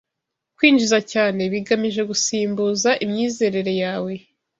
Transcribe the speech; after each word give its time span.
Kwinjiza 0.57 0.99
cyane 1.11 1.41
bigamije 1.53 2.01
gusimbuza 2.11 2.89
imyizerere 3.03 3.73
yawe 3.83 4.13